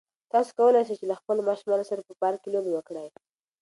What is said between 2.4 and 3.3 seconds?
کې لوبې وکړئ.